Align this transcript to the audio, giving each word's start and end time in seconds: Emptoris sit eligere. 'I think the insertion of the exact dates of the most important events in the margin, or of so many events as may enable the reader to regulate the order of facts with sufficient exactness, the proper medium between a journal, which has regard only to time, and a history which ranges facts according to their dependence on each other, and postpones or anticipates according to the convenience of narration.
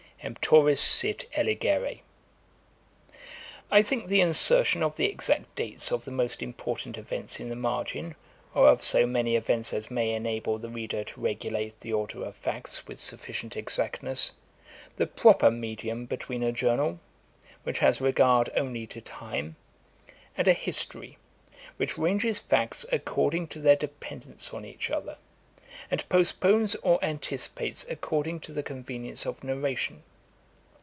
Emptoris 0.23 0.79
sit 0.79 1.25
eligere. 1.33 2.01
'I 3.71 3.81
think 3.81 4.05
the 4.05 4.21
insertion 4.21 4.83
of 4.83 4.95
the 4.95 5.07
exact 5.07 5.55
dates 5.55 5.91
of 5.91 6.05
the 6.05 6.11
most 6.11 6.43
important 6.43 6.95
events 6.95 7.39
in 7.39 7.49
the 7.49 7.55
margin, 7.55 8.13
or 8.53 8.67
of 8.67 8.83
so 8.83 9.07
many 9.07 9.35
events 9.35 9.73
as 9.73 9.89
may 9.89 10.11
enable 10.11 10.59
the 10.59 10.69
reader 10.69 11.03
to 11.03 11.19
regulate 11.19 11.79
the 11.79 11.91
order 11.91 12.23
of 12.23 12.35
facts 12.35 12.85
with 12.85 12.99
sufficient 12.99 13.57
exactness, 13.57 14.31
the 14.95 15.07
proper 15.07 15.49
medium 15.49 16.05
between 16.05 16.43
a 16.43 16.51
journal, 16.51 16.99
which 17.63 17.79
has 17.79 17.99
regard 17.99 18.47
only 18.55 18.85
to 18.85 19.01
time, 19.01 19.55
and 20.37 20.47
a 20.47 20.53
history 20.53 21.17
which 21.77 21.97
ranges 21.97 22.37
facts 22.37 22.85
according 22.91 23.47
to 23.47 23.59
their 23.59 23.75
dependence 23.75 24.53
on 24.53 24.65
each 24.65 24.91
other, 24.91 25.17
and 25.89 26.07
postpones 26.09 26.75
or 26.83 27.03
anticipates 27.03 27.87
according 27.89 28.39
to 28.39 28.53
the 28.53 28.61
convenience 28.61 29.25
of 29.25 29.43
narration. 29.43 30.03